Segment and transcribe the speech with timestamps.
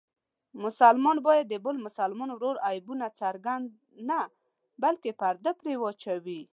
[0.63, 3.67] مسلمان باید د بل مسلمان ورور عیبونه څرګند
[4.09, 4.19] نه
[4.83, 6.41] بلکې پرده پرې واچوي.